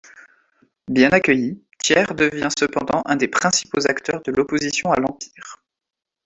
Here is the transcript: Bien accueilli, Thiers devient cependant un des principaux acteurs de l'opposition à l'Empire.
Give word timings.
Bien 0.87 1.09
accueilli, 1.11 1.63
Thiers 1.77 2.15
devient 2.15 2.47
cependant 2.57 3.03
un 3.05 3.15
des 3.15 3.27
principaux 3.27 3.85
acteurs 3.87 4.23
de 4.23 4.31
l'opposition 4.31 4.91
à 4.91 4.99
l'Empire. 4.99 5.61